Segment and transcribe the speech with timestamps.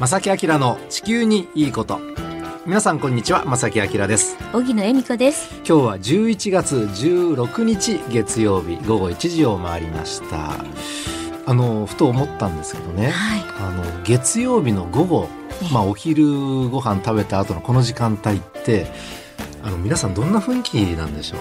[0.00, 1.98] 正木明の地球にいいこと。
[2.66, 4.36] 皆さんこんにちは正木明です。
[4.52, 5.50] 荻野恵美子です。
[5.56, 10.64] 今日は11月16日月曜日午後1時を回りました。
[11.46, 13.40] あのふと思ったんですけどね、はい。
[13.58, 15.28] あの月曜日の午後、
[15.72, 18.86] まあ、お昼ご飯食べた後のこの時間帯って
[19.64, 21.40] あの皆さんどんな雰囲気なんでしょう？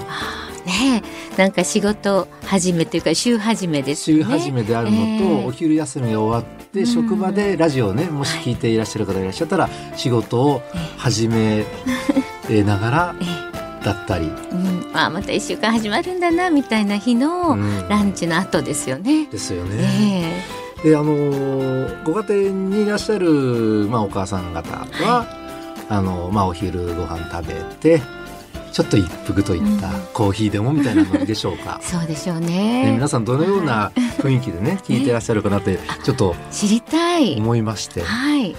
[0.68, 1.02] ね。
[1.36, 4.18] えなんか仕事始めというか週始めですね。
[4.20, 5.46] 週始めであるのと、ええ。
[5.46, 6.86] お昼休みが終わって、うん。
[6.86, 10.62] 職場でラジオをねもし聞いていらっしゃる方がいらっしゃったら、仕事を
[10.98, 11.66] 始め
[12.66, 13.48] ながらええ。
[13.84, 17.88] だったり、うん、あまた一週間始まるんだなみたいな日のうん。
[17.88, 19.28] ランチの後ですよね。
[19.28, 20.44] ですよね。
[20.84, 25.26] えであのーご家庭にいらっしゃる、まあ、お母さん方は、
[25.90, 28.02] あのまあ、お昼ご飯食べて
[28.78, 31.86] ちょっと一服といった、うんコーヒーでもみたいなのでしょうかえ。
[31.86, 33.08] そうでしょうね、ね皆。
[33.08, 37.38] さんどのような雰囲気でね聞いていらっしゃるかなってちょっと知りたい。
[37.38, 38.56] 思いましてはい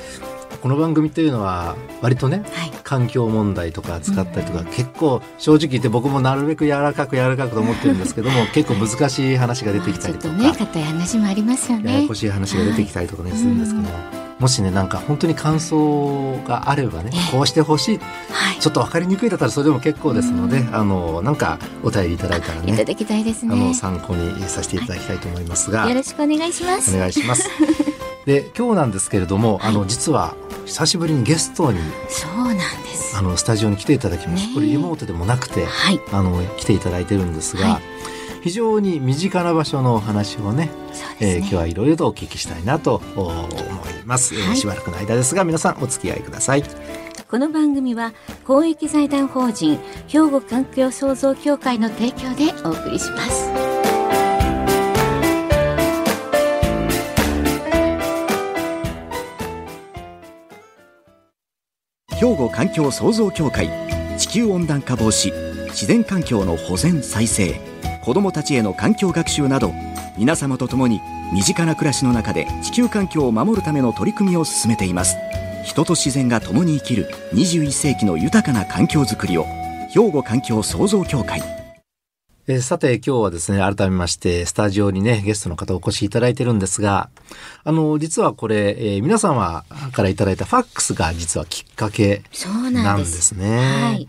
[0.61, 2.73] この番組というのは割とねはい。
[2.83, 12.15] 環境問題とか使ったりとか、結構正直言って僕もなるべく柔らかく柔らかくと思ってるんですけども 結構難しい話が出てきたりとか、ね硬い話もありますよねややこ。
[12.15, 18.61] しい話が出てきたりとかね、するんですけども、もしねなんか本当に感想があればねええこうしてほしいはい。
[18.61, 23.75] ちょっと分かりにくいだったらそれでも結構ですので、あのなんかお便りいただいたらいたねだきたいですあのね。
[23.75, 26.95] 参考にさせていただきたいと思いますが、よろしくお願いします。
[26.95, 27.49] お願いします。
[28.27, 30.35] で今日なんですけれども、あの実は
[30.67, 31.79] 久しぶりにゲストに
[32.09, 32.63] そうなんで
[32.95, 33.17] す。
[33.17, 34.55] あのスタジオに来ていただきました。
[34.55, 36.01] これリモートでもなくて、はい。
[36.13, 37.83] あの来ていただいてるんですが、はい
[38.43, 41.39] 非常に身近な場所のお話をね、そうえー。
[41.39, 46.63] 今日はいろいろとお聞きしたいなとお思います、えーはいしばらくの間ですが皆さんお付き合いください
[47.29, 53.79] この番組は公益財団法人兵庫環境創造協会の提供でお送りします。
[62.19, 63.71] 兵庫環境創造協会
[64.19, 65.33] 地球温暖化防止
[65.69, 67.55] 自然環境の保全再生
[68.01, 69.73] 子どもたちへの環境学習など
[70.17, 71.01] 皆様と共に
[71.33, 75.17] 身近な暮らしの中で地球環境を守るための取り組みを進めています。
[75.65, 79.45] 人と自然が共に生きる21世紀の豊かな環境づくりを
[79.91, 81.43] 兵庫環境創造協会
[82.51, 87.11] えーさて今日はですね改めましてスタジオにねゲストの方お越しいただいてるんですが
[87.63, 93.03] あの実はこれ、えー皆様からいただいたファックスが実はきっかけそうななんで。
[93.03, 93.59] んですすね。
[93.59, 94.09] はい。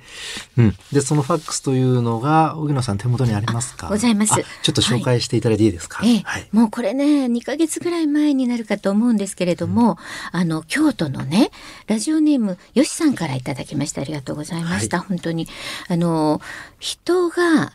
[0.58, 3.88] うん、でそのファックスというのが荻野さん手元にありますか？
[3.88, 4.34] あございます。
[4.34, 6.20] あちょっと紹介していただいていいですか、ええ。
[6.24, 9.98] はい、もうこれね2ヶ月ぐらい前になるかと思うんですけれども、
[10.32, 11.52] あの京都のね
[11.88, 15.48] ラジオネームよしさんからいただきましたありがとうございました、本当に。
[15.90, 16.42] あの
[16.80, 17.74] 人が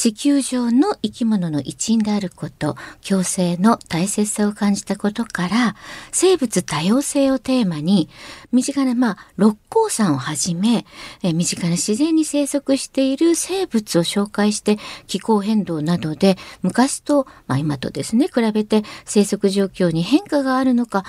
[0.00, 2.74] 地球上の生き物の一員であること
[3.06, 5.76] 共生の大切さを感じたことから
[6.10, 8.08] 生物多様性をテーマに
[8.50, 10.86] 身近なまあ六甲山をはじめ
[11.22, 21.04] え身近な自然に生息している生物を紹介して気候変動などで昔と、まあ、今とですね比べて生息状況に変化があるのか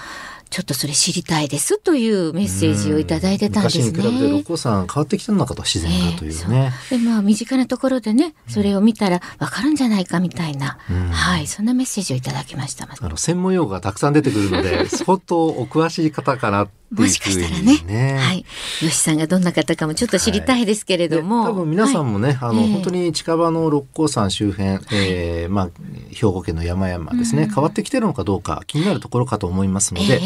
[0.52, 3.86] ちょっとそれ知りたいですというメッセージをいただいてたんですね。
[3.86, 6.74] 昔に比べて六甲山変わってきてるのかと自然がというね。
[6.90, 12.86] でまあ身近なところでねそれを見たらわかるんじゃないかみたいな、うんはいそんなメッセージをいただきました。
[13.00, 17.78] あの専門用語がたくさん出てくるので 相当お詳しい方かなもしかしたらね。
[17.78, 18.18] にね。
[18.18, 18.46] はい、
[18.80, 25.70] 吉さんがどんな方かもちょっと知りたいですけれども、で多分皆さんもね、あの、ええ本当に近場の六甲山周辺、えーまあ
[26.12, 27.50] 兵庫県の山々ですね、うん。
[27.50, 30.20] 変わってきてるのかどうか気になるところかと思いますので、ええ。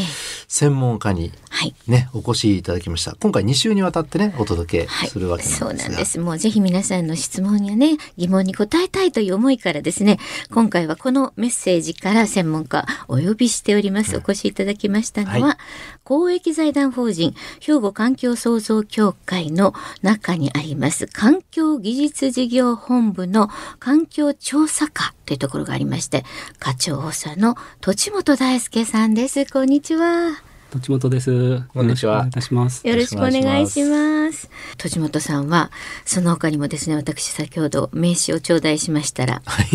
[0.47, 1.75] 専門家にはい。
[1.87, 3.15] ねお越しいただきました。
[3.19, 6.19] 今回2週にわたってねお届けはい、するわけそなんですが、うなんです。
[6.19, 10.17] もうぜひ皆さんの質問やね、疑問に答えたいという思いからですね、
[10.51, 14.15] 今回はこのメッセージから専門家お呼びしております。
[14.15, 15.57] お越しいただきましたのは、はい。
[16.03, 23.49] 公益財団法人兵庫環境創造協会の中にあります環境技術事業本部の
[23.79, 26.23] 環境調査課というところがありまして、
[26.59, 29.45] 課長補佐の土本大輔さんです。
[29.51, 30.41] こんにちは。
[30.71, 31.61] 土本です。
[31.73, 32.87] こんにちはよろしくお願いいたします。
[32.87, 34.49] よろしくお願いしよます。
[34.77, 35.71] 土本さんは、
[36.05, 39.67] その他にもですね、私先ほど名刺を頂戴しましたら、はい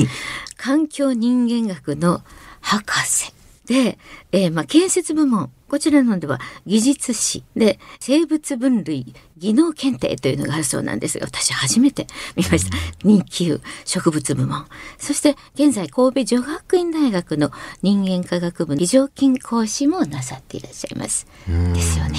[0.57, 2.21] 環境人間学の
[2.61, 3.33] 博士
[3.65, 3.99] で、
[4.31, 12.77] えーまあ、建設部門、こちらのでは技術士で生物分類技能検定というのがあるそうなんですが、私初めて見ました。
[13.07, 14.67] 2級植物部門。
[14.99, 17.53] そして現在神戸女学院大学の
[17.83, 21.29] 人間科学部非常勤講師もなさっていらっしゃいます。
[21.49, 22.19] うんですよね。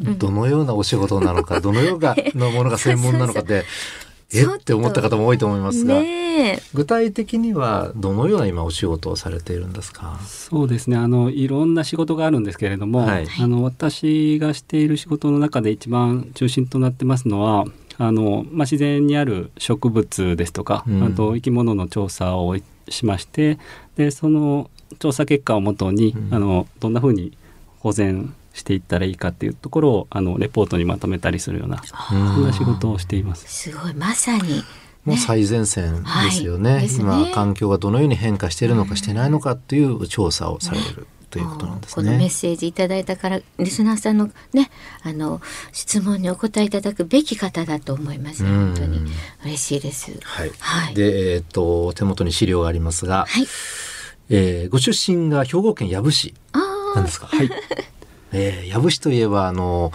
[0.00, 3.64] うんどのようなお仕事なのかどのようなのものが専門なのかって
[4.32, 4.44] え？
[4.44, 10.18] って思った方も多いと思いますが、ね具体的にはどのような今お仕事をされているんですか？
[10.24, 10.96] そうですね。
[10.96, 13.26] あのいろんな仕事があるんですけれども、はい。
[13.40, 17.66] あの私がしている仕事の中で一番中心となってますのは
[17.98, 21.02] あの、まあ、自然にある植物ですとか、うん。
[21.04, 22.56] あと生き物の調査を
[22.88, 23.58] しまして
[23.96, 26.34] でその調査結果をもとに、うん。
[26.34, 27.36] あのどんなふうに
[27.80, 33.46] 保全していったらいいかっていうところをあのレポートにまとめたりするようなそんな仕事をしています。
[33.48, 34.62] すごいまさに。
[35.04, 36.82] もう最前線ですよね,、はい。
[36.82, 36.88] ね。
[36.92, 42.28] 今環境がどのように変化しているのかしてないのかっていう調査をされるということなんですこのメッね。
[42.28, 44.70] セージいただいたからリスナーさんのね
[45.02, 45.40] あの
[45.72, 48.44] 質問にお答えいただくべき方だと思います。
[48.44, 48.50] うん。
[48.50, 49.00] 本当に。
[49.44, 50.18] 嬉しいです。
[50.22, 50.94] はい、はい。
[50.94, 53.46] で、えーっと手元に資料がありますが、はい。
[54.28, 57.26] えーご出身が兵庫県養父市あなんですか？
[57.26, 57.50] はい。
[58.32, 59.92] えー、養父市といえばあの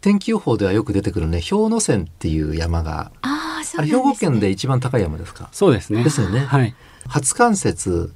[0.00, 5.48] 天気予報ではよく出てくるね氷ノ山っていう山がああそあれうなんです、ね、兵庫県で一番高い山ですか？
[5.52, 6.04] そうですね。
[6.04, 6.74] ですよねはい。
[7.08, 8.12] 初冠雪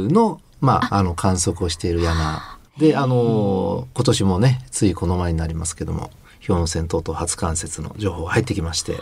[0.00, 2.40] のまああの観測をしている山
[2.78, 6.10] であの今年もねついこの前になりますけども
[6.46, 8.98] 氷ノ山等々初冠雪の情報が入ってきまして。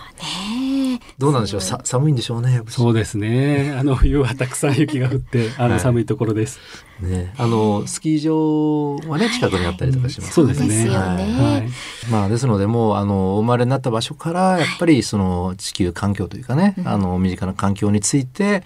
[1.18, 1.60] どうなんでしょう？
[1.60, 3.74] さ寒いんでしょうねそうですね。
[3.78, 5.72] あの冬はたくさん雪が降って、あ はい。
[5.72, 6.58] の寒いところです。
[7.00, 7.34] ね。
[7.36, 10.68] あのスキー場はね近くにあったりとかしますそうですね。
[10.68, 10.98] そうですよね。
[10.98, 11.68] はい。
[12.10, 18.62] まあですのでもうあのお生まれになった場所からやっぱりその地球環境というかね、あの身近な環境について、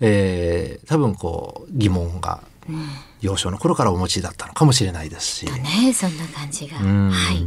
[0.00, 2.40] えー多分こう疑問が
[3.20, 6.78] 幼少の頃からお持ちだったのかもしれないですし、ねそんな感じが。
[6.80, 7.10] うん。
[7.10, 7.46] はい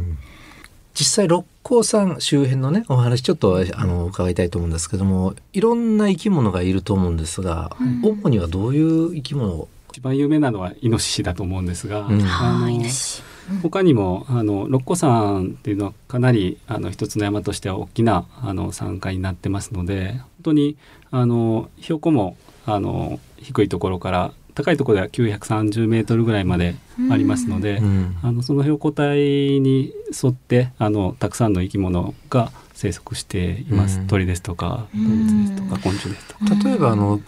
[0.94, 12.22] 実際六甲山周辺のねお話ちょっとあの伺いたいと思うんですけどもいろんな生き物がいると思うんですが、主にはどういう生き物を、一番有名なのはイノシシだと思うんですが、うん。
[12.22, 12.74] あのはい。
[12.74, 13.22] イノシシ
[13.62, 20.76] 他にもあの六甲山っていうのはかなりあの一つの山としては大きなあの山塊になってますので本当に
[21.10, 26.74] あの標高もあの低いところから高いところでは930メートルぐらいまで
[27.10, 28.16] ありますので、うん。
[28.22, 34.06] あのその標高帯に沿ってあのたくさんの生き物が生息しています、うん。
[34.06, 36.68] 鳥ですとか動物ですとか昆虫ですとか。
[36.68, 37.20] 例えばあの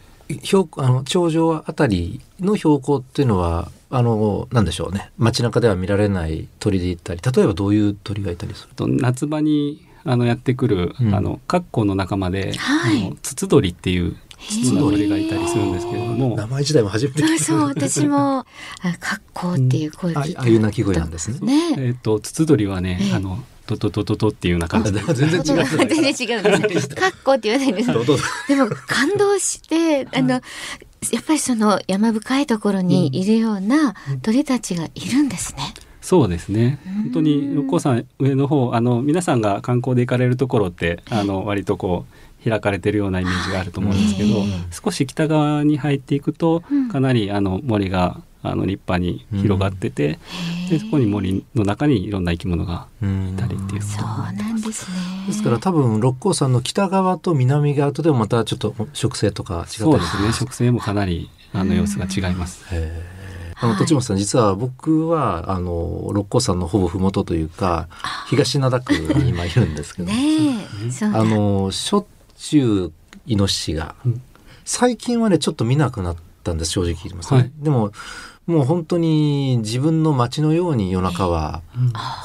[0.43, 5.11] 標あの頂上あたりの標高っていうのはあのなんでしょうね。
[5.19, 8.75] 街中では見られない鳥でいったり例えばどういう鳥がいたりする？
[8.75, 11.15] と夏場にあのやってくる、うん。
[11.15, 13.07] あのカッコウの仲間で、はい。
[13.07, 14.17] あのツツドリっていう
[14.49, 16.37] ツツの鳥がいたりするんですけれども。
[16.37, 17.45] 名前自体も初めて聞いた。
[17.45, 18.47] そう私もあ
[19.01, 20.41] 格好っていう声あ聞いた。
[20.41, 21.75] ああいう鳴き声なんですね。
[21.75, 21.75] ね。
[21.79, 23.15] えっ、とツツドリはね、ええ。
[23.15, 25.65] あのトトトトトっていうような感じで全然違う。
[25.65, 26.97] 全然違うんですね。
[26.97, 27.89] 格好って言わないんです。
[28.49, 30.41] でも感動して、あの、や
[31.21, 35.75] っぱりその山深いところにいるような鳥たちがいるんですね。
[36.01, 36.79] そうですね。
[36.85, 46.89] 本当に六甲山上の方あの皆さんが観光で行かれるところってあの割とこう開かれてるようなイメージがあると思うんですけど、ええ少し北側に入っていくと、うん。
[46.89, 50.19] かなりあの森があの立派に広がってて、
[50.69, 53.83] でそこに森の中にいろんな生き物がうんいたりっていう。
[53.83, 54.97] そうなんですね。
[55.27, 60.33] ですから多分六甲山の北側と南側とでもまたちょっと植生とか違ったりそうですね。
[60.33, 62.65] 植生もかなりあの様子が違います。
[63.57, 63.79] あのはい。
[63.79, 67.89] 栃本さん実は僕はあの六甲山のほぼ麓というか
[68.29, 71.21] 東灘区に今いるんですけど、ねえ、そうだ。
[71.21, 72.05] あのしょっ
[72.37, 72.93] ちゅう
[73.27, 74.23] イノシシが、うん。
[74.65, 77.53] 最近はねちょっと見なくなったんです正直言いますね、はい。
[77.57, 77.93] でも
[78.47, 81.63] もう本当に自分の街のように夜中は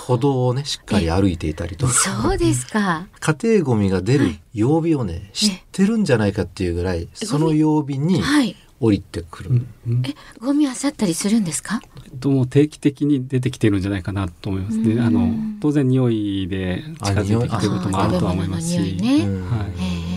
[0.05, 1.93] 歩道をねしっかり歩いていたりとか。
[1.93, 3.07] そうですか。
[3.19, 8.55] 家庭ゴミが出る曜日をね知ってるんじゃないかっていうぐらいその曜日にはい。
[8.79, 9.67] 降りてくる、うん。
[9.87, 11.81] うんえ、ゴミ漁ったりするんですか？
[12.19, 14.93] とも定期的に出てきてるんじゃないかなと思いますね。
[14.93, 15.01] うん。
[15.01, 19.69] あの当然匂いで近づいてきてることもあるとは思いますし、ねうんはい。
[19.79, 20.08] ええ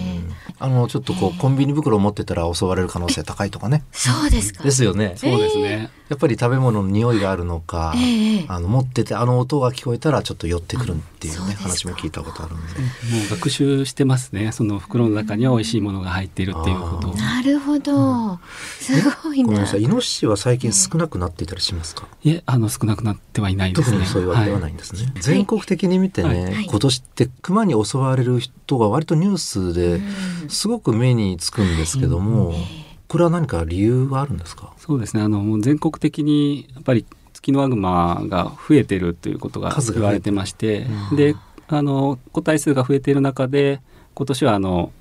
[0.63, 4.65] あのちょっとこうコンビニ袋を持ってたら襲われる可能性高いとかねそうですか。
[4.65, 5.91] ですよねそうですね。
[6.09, 12.63] やっぱり食べ物の匂いがあるのか、ええあの持っててあの音が聞こえたらちょっと寄ってくるっていうね話も聞いたことあるんで。
[12.63, 14.53] もう学習してますね。
[14.53, 17.15] その袋の中には美味しいものが入っているっていうことを。
[17.15, 18.39] なるほど。
[18.79, 18.93] す
[19.23, 19.47] ごいな。
[19.47, 23.97] ごめんなさいイノシシは最近少なくなっていたりしますか、いえ、あの少なくなってはいないですね。
[23.97, 30.49] 特にそういうわけではないんですね、全国的に見てね、はい今年って熊に襲われる人が割とニュースでうん。
[30.49, 32.55] すごく目につくんですけども、
[33.09, 34.73] これは何か理由はあるんですか？
[34.79, 35.23] そうですね。
[35.23, 41.17] あのもう全国的にやっぱりツキノワグマが増えてるということが言われてまして、うん。
[41.17, 41.35] で、
[41.69, 43.81] あの個体数が増えている中で
[44.15, 44.93] 今年はあの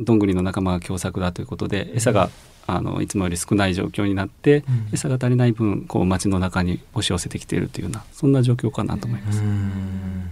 [0.00, 2.30] どんぐりの仲間が凶作だということで餌が
[2.68, 4.88] あのいつもより少ない状況になって、うん。
[4.92, 9.40] 餌が足りない分こう街の中に押し寄せてきているというようなそんな状況かなと思います。
[9.40, 10.30] うーん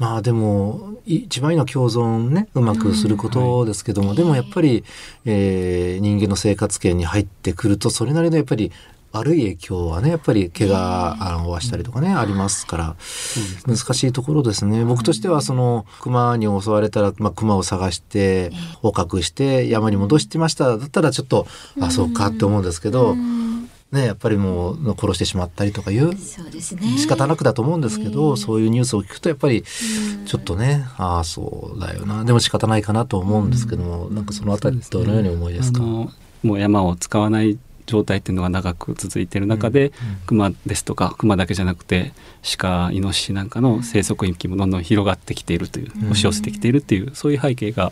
[0.00, 4.82] まあでも一番いいのは共存ねうまくすることですけども、でもやっぱり、
[5.26, 8.72] えー人間の生活圏に入ってくるとそれなりのやっぱり
[9.12, 12.96] 悪い影響はねやっぱり怪我あの負わしたりとかね、ありますから
[13.66, 14.84] 難しいところですね。
[14.84, 20.78] 僕としてはその熊に襲われたら、まあ、熊を探して捕獲して山に戻してました。
[20.78, 21.46] だったらちょっと、
[21.80, 23.16] あそうかって思うんですけど、
[23.92, 26.96] ね、やっぱりもう殺してしまったりとかいうそうですね。
[26.96, 29.64] 仕方なくだと思うんですけど、ええそういうニュースを聞くとやっぱり
[30.26, 32.24] ちょっとね、ああそうだよな。
[32.24, 35.82] でも仕方ないかなと思うんですけども、なんかそのあたりどのように思いですか？
[35.82, 36.10] あの
[36.42, 39.90] もう山を使わない状態っていうのが長く続いている中で、
[40.26, 42.12] 熊ですとか熊だけじゃなくて
[42.58, 46.02] 鹿イノシシなんかの生息域もどんどん広がってきているという、うん。
[46.10, 47.90] 押し寄せてきているっていうそういう背景が、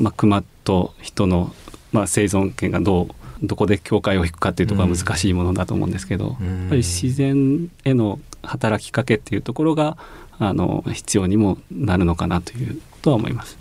[0.00, 1.54] まあ、熊と人の、
[1.92, 3.08] まあ、生存権がどう
[3.46, 9.96] どこで境界を引くかっていうところは難しいものだと思うんですけど、うんやっぱり自然への働きかけっていうところが
[10.38, 13.58] あの必要にもなるのかなというとは思います。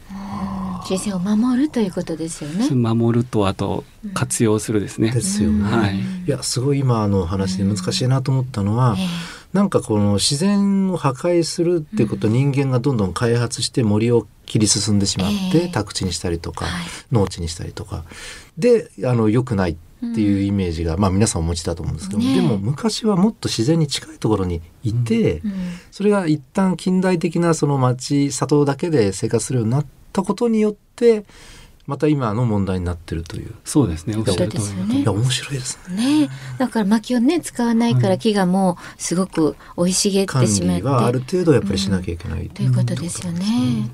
[0.89, 2.69] 自然を守るということですよね。
[2.71, 5.11] 守るとあと活用するですね。
[5.11, 5.63] ですよね。
[5.63, 9.01] はいいやすごい今の話で難しいなと思ったのは、え
[9.53, 15.67] なんかこの自然を破壊するっていうことを人間がどんどん開発して森を切り進んでしまって、ええ。
[15.69, 16.85] 宅地にしたりとか、はい。
[17.11, 18.03] 農地にしたりとか。
[18.57, 19.75] であの良くないっ
[20.15, 22.35] ていうイメージが、まあ皆さんお持ちだと思うんですけども、ねえ。
[22.35, 25.53] でも昔はもっと自然に近いところにいて、うん。
[25.91, 31.25] それが一旦近代的なその町里だけで生活するようになったことによって
[31.85, 33.53] また今の問題になってるという。
[33.65, 34.15] そうですね。
[34.15, 36.21] おっしゃると思いや面白いですね。
[36.27, 43.89] ねだから薪をね使わないから木がもうすごく生い茂っ管てしまって理はある程度やっぱりしなきゃいけない、ということですよね。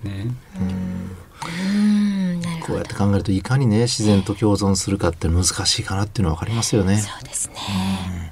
[2.61, 6.97] こうやって考えるといかにね自然と共存するかって難しいかなっていうのは分かりますよね。
[6.97, 8.29] そうですね。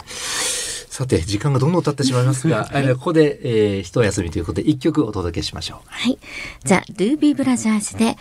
[0.97, 5.79] さて時間がどんどん経ってしまいますが、 えーここで、えー、一休みということで一曲お届けしましょう。
[5.87, 6.17] はい。
[6.63, 8.17] ザ・ドゥービーブラザーズで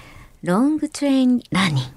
[0.46, 1.84] ロングトレインラーニン。
[1.84, 1.90] グ。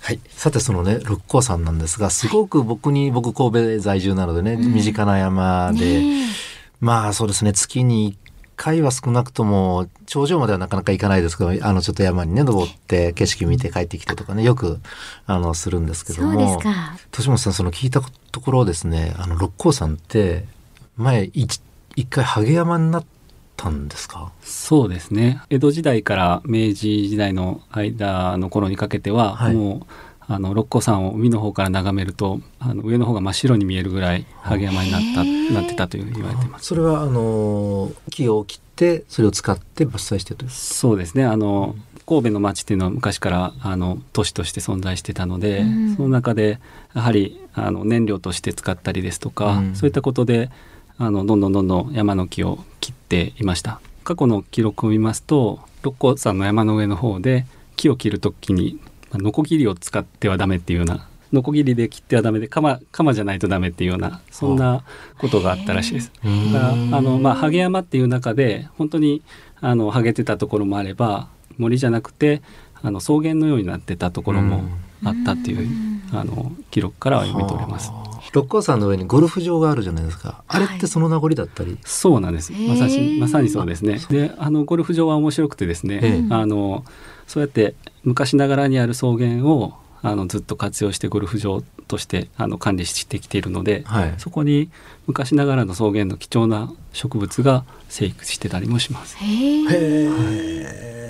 [0.00, 6.26] はい、さてそのね六甲山なんですがすごく僕に、僕神戸在住なのでね、身近な山で、ね
[6.80, 14.80] まあそうですね月に1回は少なくとも頂上まではなかなか行かないですけどあのちょっと山にね登って景色見て帰ってきてとかねよく
[15.26, 16.96] あのするんですけどそうですもか。
[17.12, 18.00] 年本さんその聞いた
[18.32, 20.44] ところですねあの六甲山って
[20.96, 21.60] 前一
[21.94, 23.04] 一回ハゲ山になっ
[23.62, 24.32] たんですか？
[24.42, 25.40] そうですね。
[25.50, 29.54] 江戸時代から明治時代の間の頃にかけては、はい。
[29.54, 29.94] もう
[30.28, 36.66] あの六甲山を海の方から眺めるとあの上の方が真っ白に見えるぐらい萩山になったなってたという言われてます。
[36.66, 41.24] それはあの木を切ってそれを使って伐採してとそうですね。
[41.24, 41.74] あの
[42.06, 45.96] 神戸の町っていうのは昔からあの都市として存在してたので、うん。
[45.96, 46.60] その中で
[46.94, 49.74] やはりあの燃料として使ったりですとか、うん。
[49.74, 50.50] そういったことで
[50.98, 53.80] あのどんどんどんどん山の木を切っていました。
[54.04, 57.46] 過去の記録を見ますと六甲山の山の上の方で
[57.76, 58.78] 木を切るときに
[59.10, 64.84] まあノコギリを使ってはダメっていうようなノコギリで切ってはダメで鎌鎌じゃないとダメっていうようなそんな
[65.18, 66.12] ことがあったらしいです。
[66.52, 69.22] だからあのまあハゲ山っていう中で本当に
[69.60, 72.42] あのハゲてたところもあれば森じゃなくて
[72.82, 74.64] あの草原のようになってたところも
[75.04, 75.68] あったっていう、
[76.12, 77.90] あの記録からは読み取れます。
[78.32, 82.52] 六甲山の上にゴルフ場があるじゃないですかあれってその名残だったり、そうなんです。
[82.52, 84.00] まさしまさにそうですね。
[84.10, 86.84] で、あのゴルフ場は面白くてですね、ええあの
[87.26, 94.70] そうやって昔ながらにある草原をあのずっと活用してゴルフ場としてあの管理してきているので、はいそこに
[95.06, 99.16] 昔ながらの草原の貴重な植物が生育してたりもします。
[99.18, 101.01] へえ。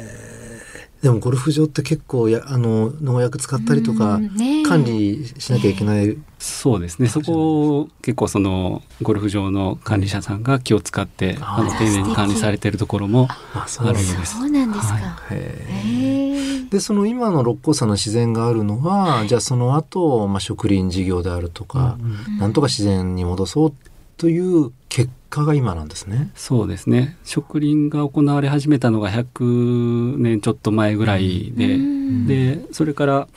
[1.02, 4.20] でもゴルフ場って結構やあの農薬使ったりとか
[4.68, 7.08] 管理しなきゃいけない、そうですね。
[7.08, 14.36] そこを結構そのゴルフ場の管理者さんが気を使って、あの丁寧に管理されているところもあるようです。
[14.36, 15.22] そうなんですか。
[15.32, 16.64] へへえ。
[16.70, 21.98] でその今の六甲山の自然があるのは、じゃあその後、まあ植林事業であるとか、
[22.38, 23.72] なんとか自然に戻そう
[24.18, 26.30] という結果が今なんですね。
[26.34, 33.28] そうですね植林が行われ始めたのが100年ちょっと前ぐらいで、うんでそれから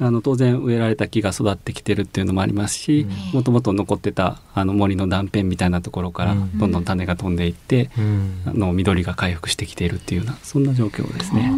[0.00, 11.52] あの当然植えられた木が育ってきてるっていうのもありますしうんもともと残ってたあの森の断片みたいなところからうんどんどん種が飛んでいって、うんあの緑が回復してきているっていうようなそんな状況ですね。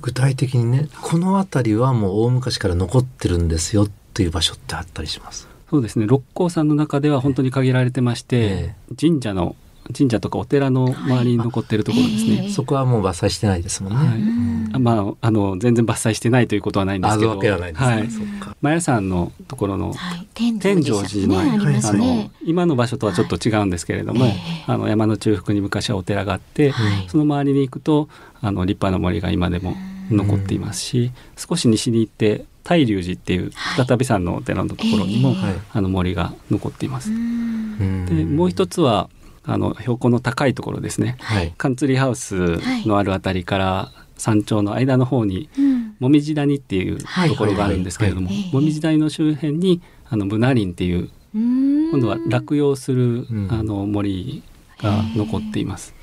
[0.00, 5.46] 具体的にねこの辺りはもう大昔から残ってるんですよっていう場所ってあったりします？
[5.74, 6.06] そうですね。
[6.06, 9.56] 六甲山の中では本当に限られてまして、え神社の
[9.92, 12.38] 神社とかお寺の周りに残ってるところですね。
[12.38, 13.98] はいそこはもう伐採してないですもんね。
[13.98, 14.20] はい。
[14.20, 14.70] うん。
[14.72, 17.92] あまああの全然伐採してないということはないんですあるけど、わけはないですね。
[17.92, 18.08] はい。
[18.08, 18.56] そっか。
[18.62, 21.80] マヤ山のところのはい、天天井井寺の,、ね。
[21.82, 22.30] あのね。
[22.44, 24.26] 今の場所とはちょっと違うんですけれども、
[24.68, 27.08] あの山の中腹に昔はお寺があって、はい。
[27.08, 28.08] その周りに行くと
[28.40, 29.74] あの立派な森が今でも
[30.08, 33.86] 残っていますし、少し西に行って大龍寺っていうはい。
[33.86, 35.34] 再び山のお寺のところにも、ええ。
[35.34, 35.54] はい。
[35.74, 37.10] あの森が残っています。
[37.10, 37.16] うん。
[37.18, 39.08] うんでもう一つは
[39.44, 41.16] あの標高の高いところですね。
[41.20, 41.52] はい。
[41.56, 45.94] カンツリーハウスのあるあたりから山頂の間の方にうん。
[46.00, 47.28] もみじ谷っていうはい。
[47.28, 51.90] ところがあるんですけれども、もみじ谷の周辺にあのブナ林っていううん。
[51.90, 53.48] 今度は落葉する、うん。
[53.50, 54.42] あの森
[54.78, 55.94] が残っています。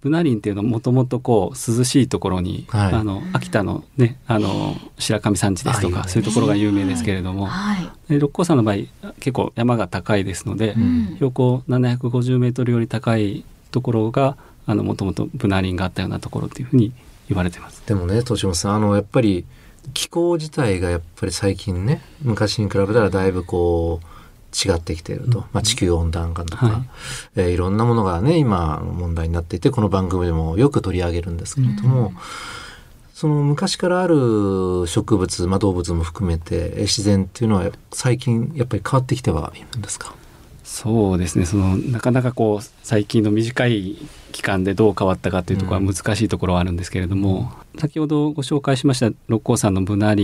[0.00, 7.90] ブナ林っていうのはもともとこう涼しいところに、はいあの秋田のねあの白神山地ですとかそういうところが有名ですけれども、はい。
[8.08, 8.76] で六甲山の場合
[9.20, 14.36] 結構山が高いですので、うん標高750メートルより高いところが
[14.66, 16.92] あのもともとブナ林があったようなところというふうに
[17.28, 17.82] 言われてます。
[17.86, 19.44] でもね、栃本さん、あの、やっぱり
[19.94, 24.06] 気候自体がやっぱり最近ね、昔に比べたらだいぶこう、
[24.64, 25.40] 違ってきていると。
[25.52, 26.88] まあ、地球温暖化とか、はい。
[27.36, 32.12] えーいろんなものがね、今問題になっていて、この番組でもよく取り上げるんですけれども、
[33.14, 40.14] その昔からある植物、まあ、動物も含めてえー自然っていうのは最近やっぱり変わってきてはいるんですか？
[40.62, 41.46] そうですね。
[41.46, 43.96] そのなかなかこう最近の短い
[44.32, 50.22] 期間でどう変わったかというところは難しいところはあるんですけれども、先ほどご紹介しました六甲山のブナ林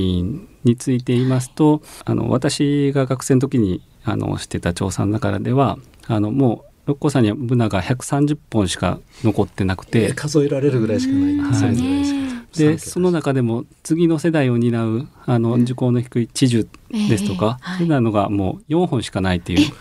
[0.65, 12.35] について言いますとあの私が学生の時にあのしてた調査の中ではあのもう六甲山にはブナが130本しか残ってなくて、えー数えられるぐらいしかないんですはい。
[12.55, 17.79] でその中でも次の世代を担うあの受講の低い知樹ですとか、ええはい。
[17.79, 19.73] そういうのがもう4本しかないっていう、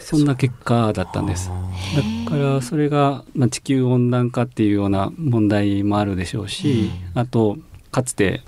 [0.00, 1.50] そんな結果だったんです。
[2.24, 7.58] だからそれが、まあ、地球温暖化っていうような問題もあるでしょうし、あと
[7.92, 8.42] かつて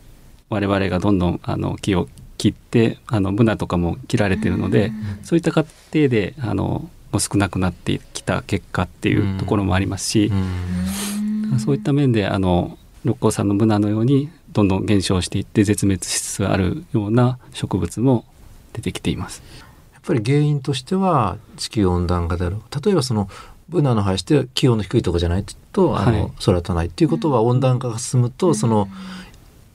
[0.50, 4.92] 我々がどんどんあの木を切ってあのブナとかも切られてるので、
[5.22, 10.30] そういった過程であのもう少なくなってきた結果っていうところもありますし、
[11.50, 11.58] うん。
[11.58, 18.24] そういった面であの六甲山のブナのようにどんどん減少していって絶滅しつつあるような植物も
[18.72, 19.42] 出てきています。
[19.92, 22.56] やっぱり原因としては地球温暖化である。
[22.84, 23.28] 例えばその
[23.68, 26.32] ブナの生えして気温の低いところじゃないとあの、はい。
[26.40, 28.88] 育たないっていうことは温暖化が進むと、その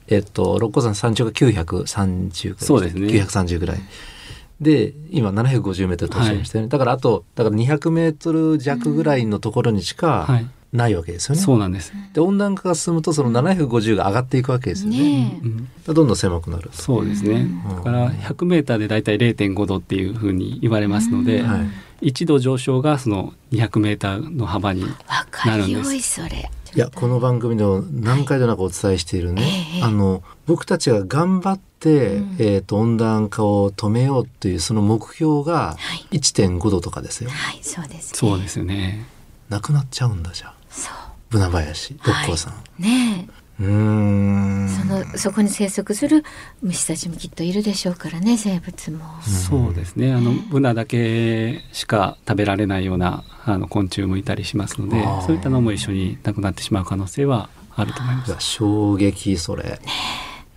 [0.08, 3.06] えっと六甲山山頂が930ぐらいそうですね。
[3.08, 3.78] 930ぐらい。
[4.60, 11.92] で今750メートルとおっしゃいましたよね、だからあとだから200メートル弱ぐらいのところにしかはい、ないわけですよね、そうなんです。
[12.12, 14.98] で温暖化が進むとその750が上がっていくわけですよね。
[14.98, 15.46] ねえ。
[15.46, 15.68] うん。
[15.94, 17.46] どんどん狭くなるそうですね。
[17.76, 21.48] だから100メーターでだいたい0.5度っていうふうに言われますので、うん。
[21.48, 21.58] は
[22.02, 22.08] い。
[22.10, 24.84] 1度上昇がその200メーターの幅に
[25.46, 25.90] なるんりです。
[25.90, 26.50] よいそれ。
[26.74, 29.42] いやこの番組でも何回となくお伝えしているね、
[29.76, 32.36] ええあの僕たちが頑張って、うん。
[32.40, 36.18] えー、と温暖化を止めようというその目標がはい。
[36.18, 37.30] 1.5度とかですよ。
[37.30, 38.18] はいそうです、ね。
[38.18, 39.06] そうですよね。
[39.48, 40.94] なくなっちゃうんだじゃあそう
[41.30, 43.28] ブナ林六甲山、ね
[43.60, 46.24] うーんえそのそこに生息する
[46.60, 49.04] 虫たちもきっといるでしょうからね生物も。
[49.22, 50.12] そうですね。
[50.12, 58.36] あのブナだけしか食べられないようなあの昆虫もいたりしますのでそういったのも一緒になくなってしまう可能性はあると思います。
[58.40, 59.78] 衝撃それ。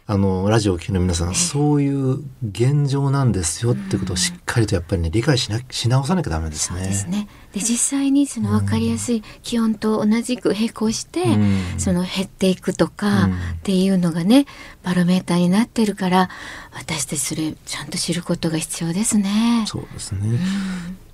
[0.09, 6.79] あのラジオをお聞きの皆さん、そういう現状なんですよってことをしっかりとやっぱりね理解しなし直さなきゃダメですね。
[6.79, 7.27] そうですね。
[7.51, 14.45] で実際にその分かりやすい気温と同じく並行して、うんその減っていくとかうんっていうのがね
[14.81, 16.29] バロメーターになってるから
[16.73, 19.65] 私たちそれちゃんと知ることが必要ですね。
[19.67, 20.39] そうですね。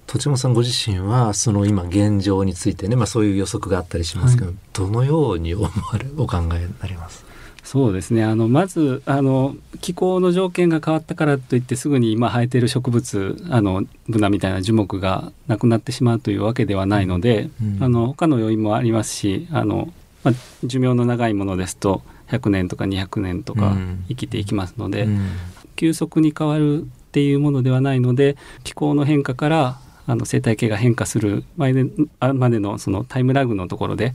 [0.06, 7.26] 栃本さんご自身はその今現状についてね、まあそういう予測があったりしますけど、どのように思われお考えになります？
[7.64, 8.24] そうですね。
[8.24, 17.84] あのまずあの気候の条件が変わったからといってすぐに今生えている植物あのブナみたいな樹木がなくなってしまうというわけではないので、うん。
[17.84, 24.06] あの他の要因もありますしあの、まあ、寿命の長いものですと100年とか200年とかうん。
[24.10, 25.30] 生きていきますので、うん。
[25.76, 31.86] 急速に変わるっていうものではないので気候の変化からあの生態系が変化するまで
[32.20, 34.14] あまでのそのタイムラグのところで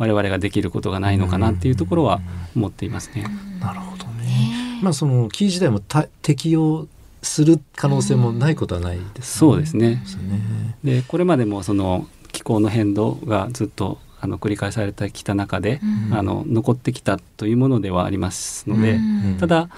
[0.00, 2.22] 我々ができることがないのかなっていうところは
[2.56, 3.26] 思っていますね。
[3.60, 4.24] なるほどね。
[4.24, 6.88] ねまあその木自体もた適用
[7.22, 10.40] する可能性もないことはないですそうですねですね。
[10.82, 19.68] でこれまでもその気候の変動がずっとあの繰り返されてきた中で、うんあの残ってきたというものではありますので、うんただ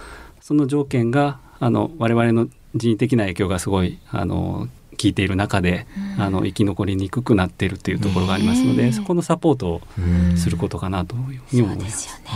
[0.41, 4.69] その条件があの我々の人為的な影響がすごいあの
[5.03, 5.87] 聞いている中で、
[6.17, 10.01] あの生き残りにくくなっているというところがありますので、ねそこのサポートをう
[10.35, 12.07] んすることかなというふうに思います。
[12.07, 12.31] よね。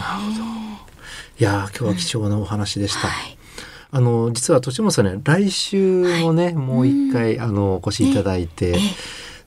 [1.38, 3.07] いやー今日は貴重なお話でした。
[3.07, 3.38] はい。
[3.92, 8.79] あの実は年もさんね来週もね、もう一回、あのお越しいただいて、ええ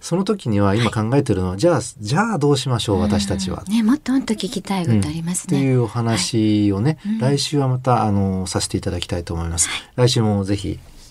[0.02, 3.64] その時には今考えてるのは、じゃあじゃあどうしましょう私たちは。
[3.68, 5.58] うんね、もっともっと聞きたいことありますね。
[5.58, 9.68] っていうお話をね、はいうん来週はまたあのさせていただきたいと思います。
[9.98, 10.80] 来週もぜひ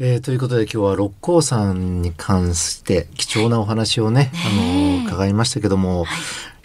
[0.00, 6.04] えーということで今日は六甲山に関して貴重なお話をね、あの伺いましたけども、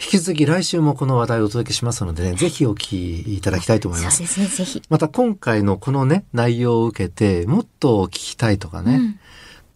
[0.02, 4.16] 引き続き来週もこの話題をお届けしますのでね、ぜひお聞きいただきたいと思います。
[4.16, 4.82] そうですね、ぜひ。
[4.90, 9.20] また今回のこのね、内容を受けて、もっと聞きたいとかね、うん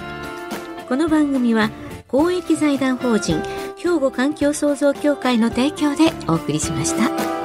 [0.86, 1.70] この番組は
[2.08, 3.40] 公益財団法人
[3.78, 7.37] 兵庫環境創造協会の提供でお送りしました。